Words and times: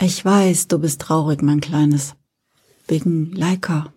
Ich 0.00 0.24
weiß, 0.24 0.68
du 0.68 0.78
bist 0.78 1.00
traurig, 1.00 1.42
mein 1.42 1.60
Kleines. 1.60 2.14
Wegen 2.86 3.32
Leica. 3.32 3.92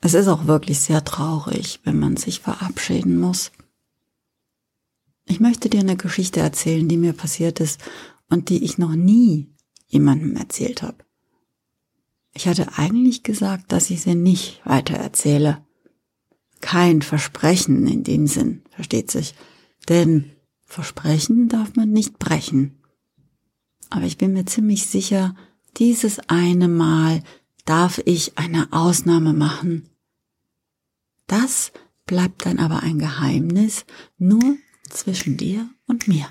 Es 0.00 0.14
ist 0.14 0.26
auch 0.26 0.46
wirklich 0.46 0.80
sehr 0.80 1.04
traurig, 1.04 1.80
wenn 1.84 2.00
man 2.00 2.16
sich 2.16 2.40
verabschieden 2.40 3.18
muss. 3.18 3.52
Ich 5.24 5.38
möchte 5.38 5.68
dir 5.68 5.80
eine 5.80 5.96
Geschichte 5.96 6.40
erzählen, 6.40 6.88
die 6.88 6.96
mir 6.96 7.12
passiert 7.12 7.60
ist 7.60 7.80
und 8.28 8.48
die 8.48 8.64
ich 8.64 8.76
noch 8.76 8.94
nie 8.94 9.54
jemandem 9.86 10.36
erzählt 10.36 10.82
habe. 10.82 11.04
Ich 12.34 12.48
hatte 12.48 12.76
eigentlich 12.76 13.22
gesagt, 13.22 13.70
dass 13.70 13.90
ich 13.90 14.02
sie 14.02 14.16
nicht 14.16 14.60
weiter 14.64 14.94
erzähle. 14.94 15.64
Kein 16.60 17.02
Versprechen 17.02 17.86
in 17.86 18.02
dem 18.02 18.26
Sinn, 18.26 18.62
versteht 18.70 19.12
sich. 19.12 19.34
Denn 19.88 20.32
Versprechen 20.64 21.48
darf 21.48 21.76
man 21.76 21.92
nicht 21.92 22.18
brechen. 22.18 22.77
Aber 23.90 24.04
ich 24.04 24.18
bin 24.18 24.32
mir 24.32 24.44
ziemlich 24.44 24.86
sicher, 24.86 25.34
dieses 25.76 26.18
eine 26.28 26.68
Mal 26.68 27.22
darf 27.64 28.00
ich 28.04 28.36
eine 28.38 28.72
Ausnahme 28.72 29.32
machen. 29.32 29.88
Das 31.26 31.72
bleibt 32.06 32.46
dann 32.46 32.58
aber 32.58 32.82
ein 32.82 32.98
Geheimnis 32.98 33.84
nur 34.16 34.56
zwischen 34.88 35.36
dir 35.36 35.68
und 35.86 36.08
mir. 36.08 36.26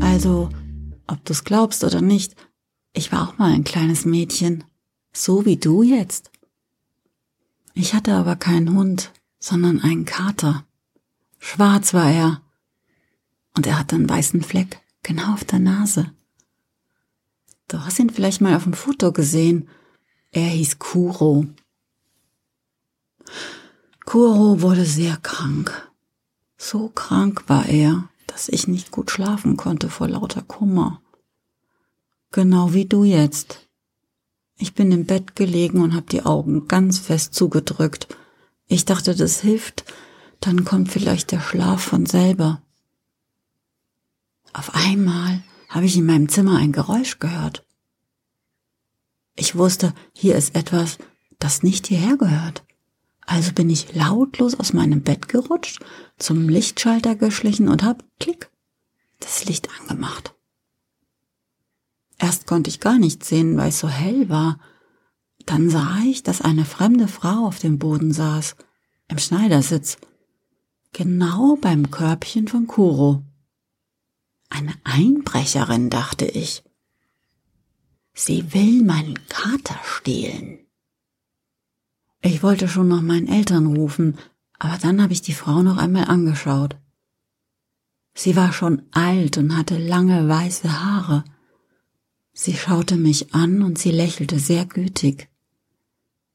Also, 0.00 0.48
ob 1.06 1.24
du 1.24 1.32
es 1.32 1.44
glaubst 1.44 1.84
oder 1.84 2.00
nicht, 2.00 2.34
ich 2.94 3.12
war 3.12 3.28
auch 3.28 3.38
mal 3.38 3.52
ein 3.52 3.64
kleines 3.64 4.04
Mädchen, 4.04 4.64
so 5.12 5.44
wie 5.44 5.56
du 5.56 5.82
jetzt. 5.82 6.30
Ich 7.74 7.94
hatte 7.94 8.14
aber 8.14 8.36
keinen 8.36 8.74
Hund, 8.74 9.12
sondern 9.38 9.80
einen 9.80 10.04
Kater. 10.04 10.64
Schwarz 11.38 11.94
war 11.94 12.10
er. 12.10 12.42
Und 13.56 13.66
er 13.66 13.78
hatte 13.78 13.96
einen 13.96 14.08
weißen 14.08 14.42
Fleck, 14.42 14.80
genau 15.02 15.34
auf 15.34 15.44
der 15.44 15.58
Nase. 15.58 16.12
Du 17.68 17.80
hast 17.80 17.98
ihn 17.98 18.10
vielleicht 18.10 18.40
mal 18.40 18.56
auf 18.56 18.64
dem 18.64 18.74
Foto 18.74 19.12
gesehen. 19.12 19.68
Er 20.30 20.48
hieß 20.48 20.78
Kuro. 20.78 21.46
Kuro 24.04 24.60
wurde 24.60 24.84
sehr 24.84 25.16
krank. 25.16 25.90
So 26.56 26.88
krank 26.88 27.44
war 27.48 27.66
er, 27.66 28.08
dass 28.26 28.48
ich 28.48 28.68
nicht 28.68 28.90
gut 28.90 29.10
schlafen 29.10 29.56
konnte 29.56 29.88
vor 29.88 30.08
lauter 30.08 30.42
Kummer. 30.42 31.00
Genau 32.30 32.72
wie 32.72 32.86
du 32.86 33.04
jetzt. 33.04 33.68
Ich 34.56 34.74
bin 34.74 34.92
im 34.92 35.06
Bett 35.06 35.34
gelegen 35.34 35.80
und 35.80 35.94
habe 35.94 36.06
die 36.06 36.24
Augen 36.24 36.68
ganz 36.68 36.98
fest 36.98 37.34
zugedrückt. 37.34 38.16
Ich 38.66 38.84
dachte, 38.84 39.14
das 39.14 39.40
hilft, 39.40 39.84
dann 40.40 40.64
kommt 40.64 40.90
vielleicht 40.90 41.32
der 41.32 41.40
Schlaf 41.40 41.82
von 41.82 42.06
selber. 42.06 42.62
Auf 44.52 44.74
einmal 44.74 45.42
habe 45.68 45.86
ich 45.86 45.96
in 45.96 46.06
meinem 46.06 46.28
Zimmer 46.28 46.58
ein 46.58 46.72
Geräusch 46.72 47.18
gehört. 47.18 47.64
Ich 49.34 49.56
wusste, 49.56 49.94
hier 50.12 50.36
ist 50.36 50.54
etwas, 50.54 50.98
das 51.38 51.62
nicht 51.62 51.86
hierher 51.86 52.16
gehört. 52.16 52.64
Also 53.24 53.52
bin 53.52 53.70
ich 53.70 53.94
lautlos 53.94 54.58
aus 54.58 54.72
meinem 54.72 55.02
Bett 55.02 55.28
gerutscht, 55.28 55.82
zum 56.18 56.48
Lichtschalter 56.48 57.14
geschlichen 57.14 57.68
und 57.68 57.82
hab 57.82 58.04
klick 58.18 58.50
das 59.20 59.44
Licht 59.44 59.68
angemacht. 59.80 60.34
Erst 62.22 62.46
konnte 62.46 62.70
ich 62.70 62.78
gar 62.78 63.00
nichts 63.00 63.28
sehen, 63.28 63.56
weil 63.56 63.70
es 63.70 63.80
so 63.80 63.88
hell 63.88 64.28
war. 64.28 64.60
Dann 65.44 65.68
sah 65.68 65.98
ich, 66.06 66.22
dass 66.22 66.40
eine 66.40 66.64
fremde 66.64 67.08
Frau 67.08 67.48
auf 67.48 67.58
dem 67.58 67.80
Boden 67.80 68.12
saß, 68.12 68.54
im 69.08 69.18
Schneidersitz, 69.18 69.98
genau 70.92 71.56
beim 71.56 71.90
Körbchen 71.90 72.46
von 72.46 72.68
Kuro. 72.68 73.24
Eine 74.50 74.72
Einbrecherin, 74.84 75.90
dachte 75.90 76.24
ich. 76.24 76.62
Sie 78.14 78.54
will 78.54 78.84
meinen 78.84 79.18
Kater 79.26 79.80
stehlen. 79.82 80.60
Ich 82.20 82.44
wollte 82.44 82.68
schon 82.68 82.86
nach 82.86 83.02
meinen 83.02 83.26
Eltern 83.26 83.66
rufen, 83.66 84.16
aber 84.60 84.78
dann 84.78 85.02
habe 85.02 85.12
ich 85.12 85.22
die 85.22 85.34
Frau 85.34 85.64
noch 85.64 85.76
einmal 85.76 86.04
angeschaut. 86.04 86.76
Sie 88.14 88.36
war 88.36 88.52
schon 88.52 88.82
alt 88.92 89.38
und 89.38 89.56
hatte 89.56 89.76
lange 89.76 90.28
weiße 90.28 90.84
Haare. 90.84 91.24
Sie 92.32 92.54
schaute 92.54 92.96
mich 92.96 93.34
an 93.34 93.62
und 93.62 93.78
sie 93.78 93.90
lächelte 93.90 94.38
sehr 94.38 94.64
gütig. 94.64 95.28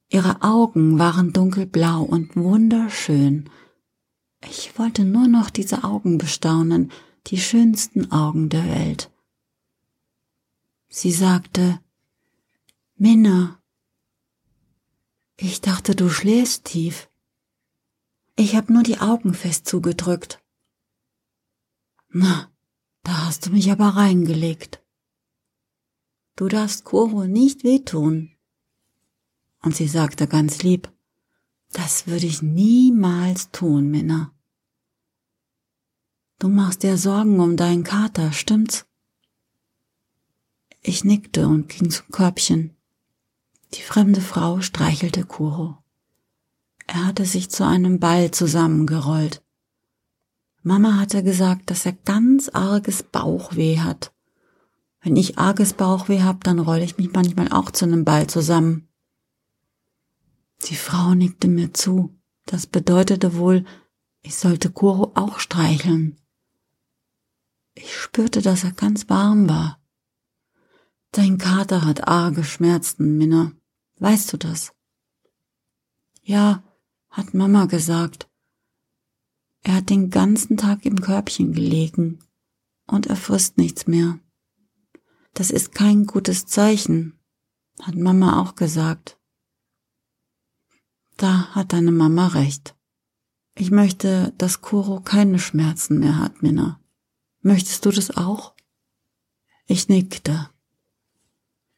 Ihre 0.10 0.42
Augen 0.42 1.00
waren 1.00 1.34
dunkelblau 1.34 2.04
und 2.04 2.36
wunderschön. 2.36 3.50
Ich 4.48 4.78
wollte 4.78 5.04
nur 5.04 5.28
noch 5.28 5.50
diese 5.50 5.84
Augen 5.84 6.18
bestaunen, 6.18 6.92
die 7.28 7.38
schönsten 7.38 8.12
Augen 8.12 8.50
der 8.50 8.66
Welt. 8.66 9.12
Sie 10.88 11.12
sagte, 11.12 11.80
Minna, 12.96 13.60
ich 15.36 15.62
dachte, 15.62 15.96
du 15.96 16.10
schläfst 16.10 16.66
tief. 16.66 17.10
Ich 18.36 18.56
hab 18.56 18.70
nur 18.70 18.84
die 18.84 19.00
Augen 19.00 19.34
fest 19.34 19.68
zugedrückt. 19.68 20.42
Na, 22.10 22.50
da 23.04 23.26
hast 23.26 23.46
du 23.46 23.50
mich 23.52 23.72
aber 23.72 23.90
reingelegt. 23.90 24.82
Du 26.38 26.48
darfst 26.48 26.86
Koro 26.86 27.26
nicht 27.26 27.64
wehtun. 27.64 28.30
Und 29.64 29.76
sie 29.76 29.88
sagte 29.88 30.28
ganz 30.28 30.62
lieb, 30.62 30.90
das 31.74 32.06
würde 32.06 32.28
ich 32.28 32.44
niemals 32.44 33.50
tun, 33.50 33.90
Minna. 33.90 34.32
Du 36.38 36.48
machst 36.48 36.84
dir 36.84 36.96
Sorgen 36.96 37.40
um 37.40 37.58
deinen 37.58 37.84
Kater, 37.84 38.32
stimmt's? 38.34 38.86
Ich 40.82 41.04
nickte 41.04 41.48
und 41.48 41.70
ging 41.70 41.90
zum 41.90 42.08
Körbchen. 42.12 42.78
Die 43.74 43.82
fremde 43.82 44.22
Frau 44.22 44.62
streichelte 44.62 45.26
Kuro. 45.26 45.80
Er 46.86 47.08
hatte 47.08 47.26
sich 47.26 47.50
zu 47.50 47.66
einem 47.66 48.00
Ball 48.00 48.30
zusammengerollt. 48.30 49.44
Mama 50.62 51.00
hatte 51.00 51.24
gesagt, 51.24 51.72
dass 51.72 51.88
er 51.88 51.94
ganz 51.94 52.50
arges 52.50 53.02
Bauchweh 53.02 53.80
hat. 53.80 54.14
Wenn 55.02 55.16
ich 55.16 55.38
arges 55.38 55.74
Bauchweh 55.74 56.22
hab, 56.22 56.44
dann 56.44 56.60
rolle 56.60 56.84
ich 56.84 56.98
mich 56.98 57.12
manchmal 57.14 57.52
auch 57.52 57.72
zu 57.72 57.86
einem 57.86 58.04
Ball 58.04 58.28
zusammen. 58.28 58.88
Die 60.66 60.76
Frau 60.76 61.14
nickte 61.14 61.48
mir 61.48 61.74
zu. 61.74 62.16
Das 62.46 62.66
bedeutete 62.66 63.36
wohl, 63.36 63.66
ich 64.22 64.36
sollte 64.36 64.72
Kuro 64.72 65.12
auch 65.16 65.40
streicheln. 65.40 66.18
Ich 67.76 67.96
spürte, 67.96 68.42
dass 68.42 68.64
er 68.64 68.72
ganz 68.72 69.10
warm 69.10 69.48
war. 69.48 69.80
Dein 71.12 71.38
Kater 71.38 71.86
hat 71.86 72.08
arge 72.08 72.44
Schmerzen, 72.44 73.18
Minna. 73.18 73.52
Weißt 74.00 74.34
du 74.34 74.38
das? 74.38 74.74
Ja, 76.24 76.64
hat 77.10 77.34
Mama 77.34 77.66
gesagt. 77.66 78.30
Er 79.64 79.76
hat 79.76 79.90
den 79.90 80.10
ganzen 80.10 80.58
Tag 80.58 80.86
im 80.86 81.02
Körbchen 81.02 81.54
gelegen 81.54 82.20
und 82.86 83.08
er 83.08 83.16
frisst 83.16 83.58
nichts 83.58 83.88
mehr. 83.88 84.20
Das 85.38 85.52
ist 85.52 85.76
kein 85.76 86.08
gutes 86.08 86.48
Zeichen, 86.48 87.14
hat 87.84 87.94
Mama 87.94 88.42
auch 88.42 88.56
gesagt. 88.56 89.20
Da 91.16 91.50
hat 91.54 91.74
deine 91.74 91.92
Mama 91.92 92.30
recht. 92.30 92.76
Ich 93.54 93.70
möchte, 93.70 94.34
dass 94.40 94.62
Kuro 94.62 95.00
keine 95.00 95.38
Schmerzen 95.38 96.00
mehr 96.00 96.18
hat, 96.18 96.42
Minna. 96.42 96.80
Möchtest 97.42 97.86
du 97.86 97.92
das 97.92 98.18
auch? 98.18 98.56
Ich 99.68 99.90
nickte. 99.90 100.50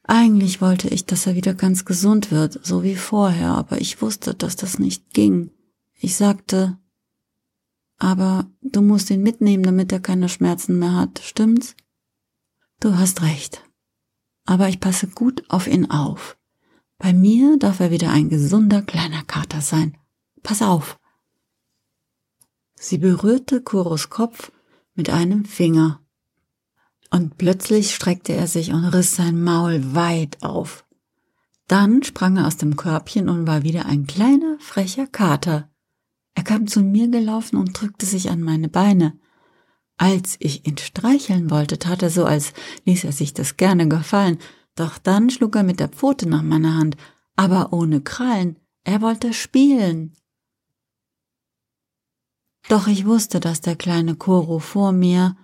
Eigentlich 0.03 0.62
wollte 0.62 0.88
ich, 0.88 1.06
dass 1.06 1.28
er 1.28 1.36
wieder 1.36 1.53
ganz 1.53 1.84
gesund 1.84 2.31
wird, 2.31 2.66
so 2.66 2.81
wie 2.81 2.96
vorher, 2.96 3.50
aber 3.50 3.81
ich 3.81 4.01
wusste, 4.01 4.36
dass 4.36 4.56
das 4.56 4.80
nicht 4.80 5.13
ging. 5.13 5.51
Ich 5.95 6.16
sagte, 6.16 6.78
aber 7.98 8.50
du 8.62 8.81
musst 8.81 9.10
ihn 9.10 9.22
mitnehmen, 9.22 9.63
damit 9.63 9.92
er 9.92 10.00
keine 10.00 10.30
Schmerzen 10.30 10.80
mehr 10.80 10.95
hat, 10.95 11.19
stimmt's? 11.19 11.75
Du 12.80 12.98
hast 12.98 13.22
recht. 13.22 13.64
Aber 14.46 14.70
ich 14.70 14.80
passe 14.80 15.08
gut 15.08 15.44
auf 15.50 15.68
ihn 15.68 15.92
auf. 15.92 16.38
Bei 16.98 17.14
mir 17.14 17.58
darf 17.58 17.80
er 17.80 17.92
wieder 17.92 18.12
ein 18.12 18.30
gesunder 18.30 18.81
kleiner 18.81 19.24
Kater 19.24 19.62
sein. 19.62 19.98
Pass 20.44 20.62
auf. 20.62 21.00
Sie 22.76 22.98
berührte 22.98 23.62
Kuros 23.62 24.10
Kopf 24.10 24.52
mit 24.96 25.10
einem 25.10 25.46
Finger 25.46 26.02
und 27.12 27.38
plötzlich 27.38 27.96
streckte 27.96 28.34
er 28.34 28.48
sich 28.48 28.72
und 28.72 28.86
riss 28.86 29.16
sein 29.16 29.42
Maul 29.42 29.96
weit 29.96 30.42
auf. 30.44 30.86
Dann 31.68 32.04
sprang 32.04 32.38
er 32.38 32.48
aus 32.48 32.58
dem 32.58 32.75
Körbchen 32.75 33.30
und 33.30 33.48
war 33.48 33.64
wieder 33.64 33.86
ein 33.86 34.08
kleiner, 34.08 34.58
frecher 34.60 35.08
Kater. 35.08 35.70
Er 36.36 36.44
kam 36.44 36.68
zu 36.68 36.82
mir 36.82 37.08
gelaufen 37.10 37.58
und 37.58 37.80
drückte 37.80 38.06
sich 38.06 38.30
an 38.30 38.42
meine 38.42 38.70
Beine. 38.70 39.20
Als 40.01 40.38
ich 40.40 40.66
ihn 40.66 40.78
streicheln 40.78 41.51
wollte, 41.51 41.78
tat 41.78 42.01
er 42.01 42.10
so, 42.10 42.24
als 42.24 42.54
ließ 42.86 43.04
er 43.04 43.12
sich 43.12 43.34
das 43.34 43.57
gerne 43.57 43.90
gefallen. 43.90 44.40
Doch 44.75 44.98
dann 44.98 45.30
schlug 45.30 45.57
er 45.57 45.63
mit 45.63 45.81
der 45.81 45.90
Pfote 45.90 46.28
nach 46.28 46.42
meiner 46.42 46.75
Hand, 46.75 46.96
aber 47.36 47.74
ohne 47.74 48.00
Krallen. 48.00 48.56
Er 48.86 49.01
wollte 49.01 49.34
spielen. 49.34 50.13
Doch 52.69 52.88
ich 52.88 53.06
wusste, 53.06 53.42
dass 53.42 53.60
der 53.60 53.75
kleine 53.75 54.16
Koro 54.16 54.60
vor 54.60 54.94
mir 54.94 55.36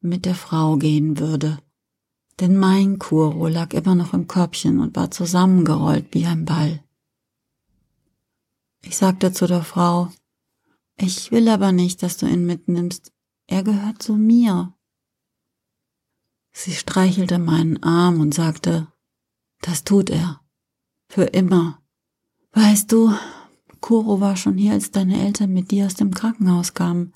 mit 0.00 0.24
der 0.24 0.34
Frau 0.34 0.78
gehen 0.78 1.18
würde. 1.18 1.58
Denn 2.40 2.56
mein 2.56 2.98
Kuro 2.98 3.46
lag 3.46 3.74
immer 3.74 3.94
noch 3.94 4.14
im 4.14 4.26
Körbchen 4.26 4.80
und 4.80 4.96
war 4.96 5.10
zusammengerollt 5.10 6.14
wie 6.14 6.24
ein 6.24 6.46
Ball. 6.46 6.82
Ich 8.80 8.96
sagte 8.96 9.32
zu 9.32 9.46
der 9.46 9.64
Frau, 9.64 10.08
ich 10.96 11.30
will 11.30 11.46
aber 11.48 11.72
nicht, 11.72 12.02
dass 12.02 12.16
du 12.16 12.26
ihn 12.26 12.46
mitnimmst. 12.46 13.12
Er 13.48 13.62
gehört 13.62 14.02
zu 14.02 14.14
mir. 14.14 14.74
Sie 16.52 16.74
streichelte 16.74 17.38
meinen 17.38 17.82
Arm 17.82 18.20
und 18.20 18.34
sagte, 18.34 18.88
das 19.62 19.84
tut 19.84 20.10
er. 20.10 20.42
Für 21.08 21.24
immer. 21.24 21.82
Weißt 22.52 22.92
du, 22.92 23.12
Kuro 23.80 24.20
war 24.20 24.36
schon 24.36 24.58
hier, 24.58 24.72
als 24.72 24.90
deine 24.90 25.24
Eltern 25.24 25.52
mit 25.52 25.70
dir 25.70 25.86
aus 25.86 25.94
dem 25.94 26.12
Krankenhaus 26.12 26.74
kamen. 26.74 27.14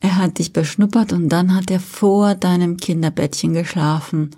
Er 0.00 0.16
hat 0.16 0.38
dich 0.38 0.54
beschnuppert 0.54 1.12
und 1.12 1.28
dann 1.28 1.54
hat 1.54 1.70
er 1.70 1.80
vor 1.80 2.34
deinem 2.34 2.78
Kinderbettchen 2.78 3.52
geschlafen. 3.52 4.30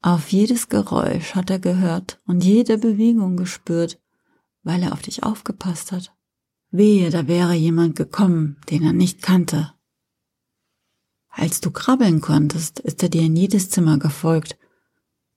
Auf 0.00 0.30
jedes 0.30 0.68
Geräusch 0.68 1.34
hat 1.34 1.50
er 1.50 1.58
gehört 1.58 2.20
und 2.26 2.44
jede 2.44 2.78
Bewegung 2.78 3.36
gespürt, 3.36 3.98
weil 4.62 4.82
er 4.84 4.92
auf 4.92 5.02
dich 5.02 5.24
aufgepasst 5.24 5.90
hat. 5.90 6.14
Wehe, 6.70 7.10
da 7.10 7.26
wäre 7.26 7.54
jemand 7.54 7.96
gekommen, 7.96 8.58
den 8.70 8.84
er 8.84 8.92
nicht 8.92 9.22
kannte. 9.22 9.72
Als 11.38 11.60
du 11.60 11.70
krabbeln 11.70 12.22
konntest, 12.22 12.80
ist 12.80 13.02
er 13.02 13.10
dir 13.10 13.20
in 13.20 13.36
jedes 13.36 13.68
Zimmer 13.68 13.98
gefolgt. 13.98 14.56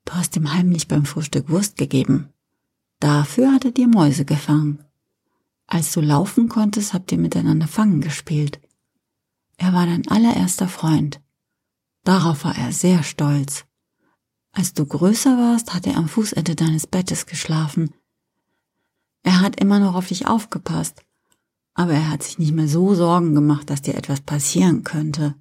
Du 0.06 0.14
hast 0.14 0.34
ihm 0.38 0.54
heimlich 0.54 0.88
beim 0.88 1.04
Frühstück 1.06 1.50
Wurst 1.50 1.76
gegeben. 1.76 2.30
Dafür 3.02 3.52
hat 3.52 3.66
er 3.66 3.72
dir 3.72 3.90
Mäuse 3.90 4.24
gefangen. 4.24 4.82
Als 5.68 5.92
du 5.92 6.00
laufen 6.00 6.48
konntest, 6.48 6.94
habt 6.94 7.12
ihr 7.12 7.18
miteinander 7.18 7.68
Fangen 7.68 8.00
gespielt. 8.00 8.62
Er 9.58 9.74
war 9.74 9.86
dein 9.86 10.08
allererster 10.08 10.70
Freund. 10.70 11.20
Darauf 12.06 12.46
war 12.46 12.58
er 12.58 12.72
sehr 12.72 13.04
stolz. 13.04 13.66
Als 14.54 14.74
du 14.74 14.86
größer 14.86 15.38
warst, 15.38 15.74
hat 15.74 15.86
er 15.86 15.98
am 15.98 16.08
Fußende 16.08 16.56
deines 16.56 16.88
Bettes 16.88 17.26
geschlafen. 17.26 17.94
Er 19.22 19.42
hat 19.42 19.60
immer 19.60 19.80
noch 19.80 19.96
auf 19.96 20.08
dich 20.08 20.28
aufgepasst, 20.28 21.04
aber 21.74 21.92
er 21.92 22.10
hat 22.10 22.24
sich 22.24 22.40
nicht 22.40 22.54
mehr 22.54 22.70
so 22.70 22.96
Sorgen 22.96 23.36
gemacht, 23.36 23.70
dass 23.70 23.82
dir 23.82 23.96
etwas 23.96 24.22
passieren 24.22 24.86
könnte. 24.86 25.36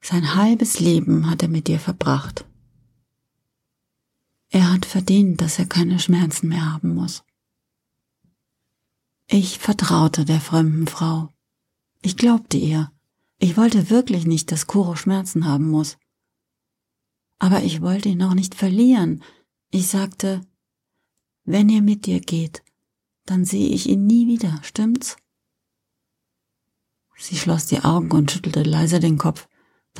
Sein 0.00 0.34
halbes 0.34 0.80
Leben 0.80 1.30
hat 1.30 1.42
er 1.42 1.48
mit 1.48 1.68
dir 1.68 1.78
verbracht. 1.78 2.46
Er 4.48 4.72
hat 4.72 4.86
verdient, 4.86 5.40
dass 5.40 5.58
er 5.58 5.66
keine 5.66 5.98
Schmerzen 5.98 6.48
mehr 6.48 6.72
haben 6.72 6.94
muss. 6.94 7.22
Ich 9.26 9.58
vertraute 9.58 10.24
der 10.24 10.40
fremden 10.40 10.88
Frau. 10.88 11.28
Ich 12.02 12.16
glaubte 12.16 12.56
ihr. 12.56 12.90
Ich 13.38 13.56
wollte 13.56 13.90
wirklich 13.90 14.26
nicht, 14.26 14.50
dass 14.50 14.66
Kuro 14.66 14.96
Schmerzen 14.96 15.44
haben 15.46 15.68
muss. 15.70 15.98
Aber 17.38 17.62
ich 17.62 17.80
wollte 17.80 18.08
ihn 18.08 18.22
auch 18.22 18.34
nicht 18.34 18.54
verlieren. 18.54 19.22
Ich 19.70 19.86
sagte, 19.86 20.40
wenn 21.44 21.68
er 21.68 21.80
mit 21.80 22.06
dir 22.06 22.20
geht, 22.20 22.62
dann 23.24 23.44
sehe 23.44 23.68
ich 23.68 23.88
ihn 23.88 24.06
nie 24.06 24.26
wieder, 24.26 24.60
stimmt's? 24.62 25.16
Sie 27.16 27.36
schloss 27.36 27.66
die 27.66 27.84
Augen 27.84 28.10
und 28.10 28.30
schüttelte 28.30 28.62
leise 28.62 28.98
den 28.98 29.18
Kopf. 29.18 29.46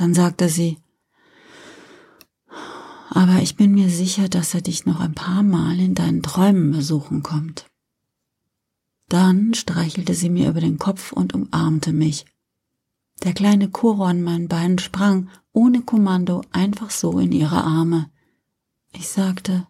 Dann 0.01 0.15
sagte 0.15 0.49
sie, 0.49 0.79
aber 3.11 3.43
ich 3.43 3.55
bin 3.55 3.71
mir 3.75 3.87
sicher, 3.87 4.29
dass 4.29 4.55
er 4.55 4.61
dich 4.61 4.87
noch 4.87 4.99
ein 4.99 5.13
paar 5.13 5.43
Mal 5.43 5.79
in 5.79 5.93
deinen 5.93 6.23
Träumen 6.23 6.71
besuchen 6.71 7.21
kommt. 7.21 7.69
Dann 9.09 9.53
streichelte 9.53 10.15
sie 10.15 10.31
mir 10.31 10.49
über 10.49 10.59
den 10.59 10.79
Kopf 10.79 11.11
und 11.11 11.35
umarmte 11.35 11.93
mich. 11.93 12.25
Der 13.21 13.33
kleine 13.33 13.69
Koro 13.69 14.05
an 14.05 14.23
meinen 14.23 14.47
Beinen 14.47 14.79
sprang 14.79 15.29
ohne 15.53 15.83
Kommando 15.83 16.41
einfach 16.51 16.89
so 16.89 17.19
in 17.19 17.31
ihre 17.31 17.63
Arme. 17.63 18.09
Ich 18.93 19.07
sagte, 19.07 19.67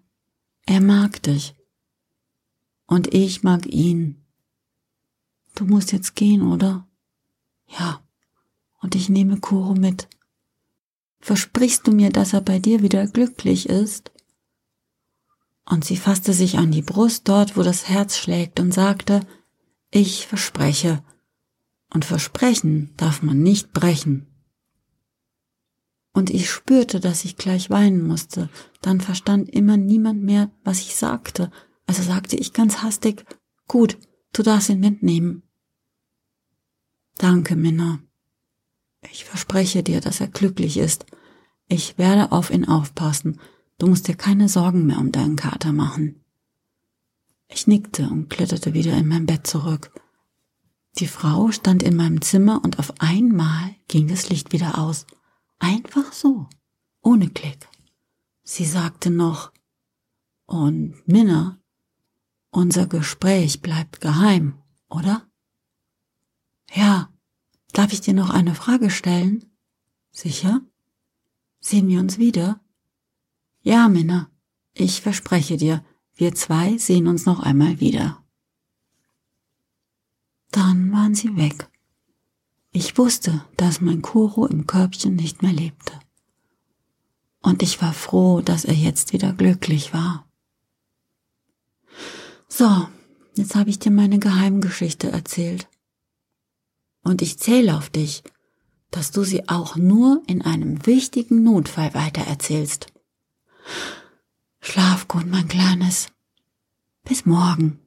er 0.65 0.79
mag 0.79 1.21
dich. 1.23 1.55
Und 2.87 3.13
ich 3.13 3.43
mag 3.43 3.65
ihn. 3.65 4.23
Du 5.55 5.65
musst 5.65 5.91
jetzt 5.91 6.15
gehen, 6.15 6.41
oder? 6.41 6.87
Ja. 7.67 7.99
Und 8.79 8.95
ich 8.95 9.09
nehme 9.09 9.37
Kuro 9.37 9.73
mit. 9.73 10.07
Versprichst 11.21 11.87
du 11.87 11.91
mir, 11.91 12.09
dass 12.09 12.33
er 12.33 12.41
bei 12.41 12.59
dir 12.59 12.81
wieder 12.81 13.07
glücklich 13.07 13.69
ist? 13.69 14.11
Und 15.65 15.85
sie 15.85 15.95
fasste 15.95 16.33
sich 16.33 16.57
an 16.57 16.71
die 16.71 16.81
Brust 16.81 17.29
dort, 17.29 17.55
wo 17.55 17.63
das 17.63 17.87
Herz 17.87 18.17
schlägt, 18.17 18.59
und 18.59 18.73
sagte, 18.73 19.21
ich 19.91 20.27
verspreche. 20.27 21.03
Und 21.93 22.05
versprechen 22.05 22.93
darf 22.97 23.21
man 23.21 23.41
nicht 23.41 23.71
brechen. 23.71 24.27
Und 26.13 26.29
ich 26.29 26.49
spürte, 26.49 26.99
dass 26.99 27.23
ich 27.23 27.37
gleich 27.37 27.69
weinen 27.69 28.05
musste. 28.05 28.49
Dann 28.81 28.99
verstand 28.99 29.49
immer 29.49 29.77
niemand 29.77 30.23
mehr, 30.23 30.51
was 30.63 30.79
ich 30.79 30.95
sagte. 30.95 31.51
Also 31.85 32.03
sagte 32.03 32.35
ich 32.35 32.51
ganz 32.53 32.81
hastig, 32.81 33.25
gut, 33.67 33.97
du 34.33 34.43
darfst 34.43 34.69
ihn 34.69 34.79
mitnehmen. 34.79 35.43
Danke, 37.17 37.55
Minna. 37.55 37.99
Ich 39.09 39.25
verspreche 39.25 39.83
dir, 39.83 40.01
dass 40.01 40.21
er 40.21 40.27
glücklich 40.27 40.77
ist. 40.77 41.05
Ich 41.67 41.97
werde 41.97 42.31
auf 42.31 42.51
ihn 42.51 42.67
aufpassen. 42.67 43.39
Du 43.77 43.87
musst 43.87 44.07
dir 44.07 44.15
keine 44.15 44.47
Sorgen 44.47 44.85
mehr 44.85 44.99
um 44.99 45.11
deinen 45.11 45.35
Kater 45.35 45.71
machen. 45.71 46.23
Ich 47.47 47.67
nickte 47.67 48.07
und 48.09 48.29
kletterte 48.29 48.73
wieder 48.73 48.95
in 48.97 49.07
mein 49.07 49.25
Bett 49.25 49.47
zurück. 49.47 49.91
Die 50.99 51.07
Frau 51.07 51.51
stand 51.51 51.83
in 51.83 51.95
meinem 51.95 52.21
Zimmer 52.21 52.61
und 52.63 52.79
auf 52.79 52.93
einmal 52.99 53.75
ging 53.87 54.07
das 54.07 54.29
Licht 54.29 54.51
wieder 54.51 54.77
aus. 54.77 55.05
Einfach 55.59 56.11
so, 56.13 56.47
ohne 57.01 57.29
Klick. 57.29 57.67
Sie 58.43 58.65
sagte 58.65 59.09
noch, 59.09 59.51
und 60.45 61.07
Minna, 61.07 61.61
unser 62.49 62.87
Gespräch 62.87 63.61
bleibt 63.61 64.01
geheim, 64.01 64.61
oder? 64.89 65.25
Ja, 66.73 67.09
Darf 67.73 67.93
ich 67.93 68.01
dir 68.01 68.13
noch 68.13 68.29
eine 68.29 68.53
Frage 68.53 68.89
stellen? 68.89 69.45
Sicher? 70.11 70.61
Sehen 71.59 71.87
wir 71.87 71.99
uns 71.99 72.17
wieder? 72.17 72.59
Ja, 73.61 73.87
Minna. 73.87 74.29
Ich 74.73 75.01
verspreche 75.01 75.57
dir, 75.57 75.83
wir 76.15 76.33
zwei 76.35 76.77
sehen 76.77 77.07
uns 77.07 77.25
noch 77.25 77.39
einmal 77.39 77.79
wieder. 77.79 78.23
Dann 80.51 80.91
waren 80.91 81.15
sie 81.15 81.35
weg. 81.37 81.69
Ich 82.71 82.97
wusste, 82.97 83.45
dass 83.57 83.81
mein 83.81 84.01
Kuro 84.01 84.45
im 84.45 84.67
Körbchen 84.67 85.15
nicht 85.15 85.41
mehr 85.41 85.53
lebte. 85.53 85.93
Und 87.41 87.63
ich 87.63 87.81
war 87.81 87.93
froh, 87.93 88.41
dass 88.41 88.65
er 88.65 88.73
jetzt 88.73 89.13
wieder 89.13 89.33
glücklich 89.33 89.93
war. 89.93 90.27
So, 92.47 92.87
jetzt 93.35 93.55
habe 93.55 93.69
ich 93.69 93.79
dir 93.79 93.91
meine 93.91 94.19
Geheimgeschichte 94.19 95.11
erzählt 95.11 95.67
und 97.03 97.21
ich 97.21 97.39
zähle 97.39 97.77
auf 97.77 97.89
dich, 97.89 98.23
dass 98.91 99.11
du 99.11 99.23
sie 99.23 99.47
auch 99.47 99.75
nur 99.75 100.21
in 100.27 100.41
einem 100.41 100.85
wichtigen 100.85 101.43
Notfall 101.43 101.93
weitererzählst. 101.93 102.87
Schlaf 104.59 105.07
gut, 105.07 105.27
mein 105.27 105.47
Kleines. 105.47 106.07
Bis 107.03 107.25
morgen. 107.25 107.79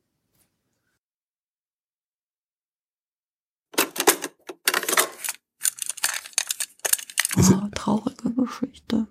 Oh, 7.37 7.69
traurige 7.75 8.31
Geschichte. 8.33 9.07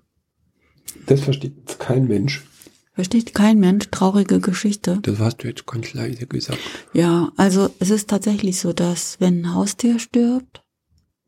Das 1.05 1.22
versteht 1.22 1.79
kein 1.79 2.07
Mensch. 2.07 2.43
Versteht 2.94 3.34
kein 3.34 3.60
Mensch, 3.60 3.90
traurige 3.90 4.40
Geschichte. 4.40 5.00
Das 5.02 5.18
hast 5.18 5.38
du 5.38 5.48
jetzt 5.48 5.66
ganz 5.66 5.94
leise 5.94 6.28
gesagt. 6.28 6.60
Ja, 6.94 7.32
also 7.38 7.70
es 7.80 7.90
ist 7.90 8.08
tatsächlich 8.10 8.60
so, 8.60 8.72
dass 8.72 9.20
wenn 9.20 9.42
ein 9.42 9.56
Haustier 9.56 9.98
stirbt, 9.98 10.64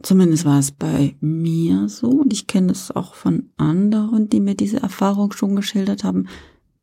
zumindest 0.03 0.45
war 0.45 0.59
es 0.59 0.71
bei 0.71 1.15
mir 1.21 1.89
so, 1.89 2.09
und 2.09 2.33
ich 2.33 2.45
kenne 2.45 2.71
es 2.71 2.91
auch 2.91 3.15
von 3.15 3.49
anderen, 3.57 4.29
die 4.29 4.41
mir 4.41 4.53
diese 4.53 4.77
Erfahrung 4.77 5.31
schon 5.31 5.55
geschildert 5.55 6.03
haben, 6.03 6.27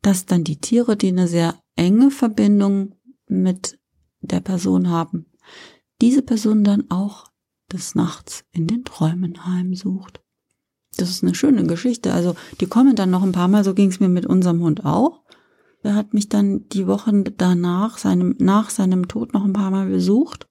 dass 0.01 0.25
dann 0.25 0.43
die 0.43 0.57
Tiere, 0.57 0.97
die 0.97 1.07
eine 1.07 1.29
sehr 1.29 1.57
enge 1.77 2.11
Verbindung 2.11 2.95
mit 3.27 3.79
der 4.19 4.41
Person 4.41 4.89
haben, 4.89 5.27
diese 6.01 6.21
Person 6.21 6.65
dann 6.65 6.91
auch 6.91 7.31
des 7.71 7.95
Nachts 7.95 8.43
in 8.51 8.67
den 8.67 8.83
Träumen 8.83 9.45
heimsucht. 9.45 10.22
Das 10.97 11.09
ist 11.09 11.23
eine 11.23 11.35
schöne 11.35 11.65
Geschichte. 11.65 12.13
Also 12.13 12.35
die 12.61 12.67
kommen 12.67 12.95
dann 12.95 13.09
noch 13.09 13.23
ein 13.23 13.31
paar 13.31 13.47
Mal, 13.47 13.63
so 13.63 13.73
ging 13.73 13.89
es 13.89 13.99
mir 13.99 14.09
mit 14.09 14.25
unserem 14.25 14.61
Hund 14.61 14.85
auch. 14.85 15.21
Er 15.81 15.95
hat 15.95 16.13
mich 16.13 16.29
dann 16.29 16.67
die 16.69 16.87
Wochen 16.87 17.23
danach, 17.37 17.97
seinem, 17.97 18.35
nach 18.39 18.69
seinem 18.69 19.07
Tod 19.07 19.33
noch 19.33 19.43
ein 19.43 19.53
paar 19.53 19.71
Mal 19.71 19.87
besucht. 19.87 20.47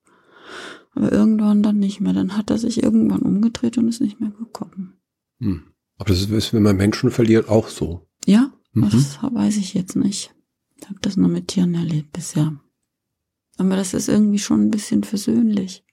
Aber 0.95 1.11
irgendwann 1.11 1.63
dann 1.63 1.79
nicht 1.79 2.01
mehr. 2.01 2.13
Dann 2.13 2.37
hat 2.37 2.51
er 2.51 2.57
sich 2.59 2.83
irgendwann 2.83 3.21
umgedreht 3.21 3.77
und 3.77 3.87
ist 3.87 4.01
nicht 4.01 4.19
mehr 4.19 4.29
gekommen. 4.31 4.99
Hm. 5.39 5.63
Aber 5.97 6.09
das 6.09 6.21
ist, 6.29 6.53
wenn 6.53 6.61
man 6.63 6.75
Menschen 6.77 7.09
verliert, 7.09 7.49
auch 7.49 7.67
so. 7.67 8.07
Ja, 8.25 8.51
Mhm. 8.73 8.89
das 8.91 9.19
weiß 9.21 9.57
ich 9.57 9.73
jetzt 9.75 9.95
nicht. 9.95 10.33
Ich 10.75 10.85
habe 10.89 10.99
das 11.01 11.15
nur 11.15 11.29
mit 11.29 11.47
Tieren 11.49 11.73
erlebt 11.75 12.11
bisher. 12.11 12.59
Aber 13.57 13.75
das 13.75 13.93
ist 13.93 14.09
irgendwie 14.09 14.39
schon 14.39 14.61
ein 14.61 14.71
bisschen 14.71 15.03
versöhnlich. 15.03 15.83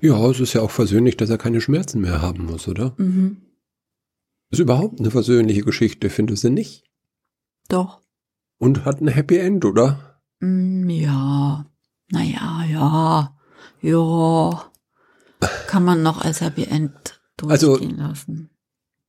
Ja, 0.00 0.28
es 0.28 0.40
ist 0.40 0.52
ja 0.54 0.60
auch 0.60 0.70
versöhnlich, 0.72 1.16
dass 1.16 1.30
er 1.30 1.38
keine 1.38 1.60
Schmerzen 1.60 2.00
mehr 2.00 2.20
haben 2.20 2.46
muss, 2.46 2.66
oder? 2.68 2.94
Mhm. 2.98 3.36
Ist 4.54 4.60
überhaupt 4.60 5.00
eine 5.00 5.10
versöhnliche 5.10 5.62
Geschichte, 5.62 6.10
findest 6.10 6.44
du 6.44 6.48
nicht? 6.50 6.84
Doch. 7.68 8.00
Und 8.58 8.84
hat 8.84 9.00
ein 9.00 9.08
Happy 9.08 9.36
End, 9.36 9.64
oder? 9.64 10.20
Mm, 10.38 10.88
ja. 10.90 11.66
Naja, 12.12 12.64
ja. 12.70 13.36
Ja. 13.80 14.70
Kann 15.66 15.82
man 15.84 16.04
noch 16.04 16.20
als 16.24 16.40
Happy 16.40 16.62
End 16.70 16.92
Also- 17.44 17.78
durchgehen 17.78 17.96
lassen. 17.96 18.50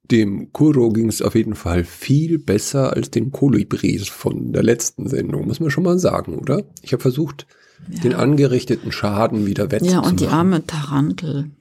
Dem 0.10 0.52
Kuro 0.52 0.90
ging 0.90 1.10
es 1.10 1.22
auf 1.22 1.36
jeden 1.36 1.54
Fall 1.54 1.84
viel 1.84 2.40
besser 2.40 2.94
als 2.94 3.12
den 3.12 3.32
Kolibris 3.32 4.08
von 4.08 4.52
der 4.52 4.64
letzten 4.64 5.08
Sendung, 5.08 5.46
muss 5.46 5.60
man 5.60 5.70
schon 5.70 5.84
mal 5.84 6.00
sagen, 6.00 6.40
oder? 6.40 6.64
Ich 6.82 6.92
habe 6.94 7.02
versucht, 7.04 7.46
den 7.88 8.14
Ja. 8.14 8.18
angerichteten 8.18 8.92
Schaden 8.92 9.46
wieder 9.46 9.70
wettzumachen. 9.70 10.04
ja, 10.04 10.10
und 10.10 10.20
die 10.22 10.28
arme 10.28 10.66
Tarantel. 10.66 11.52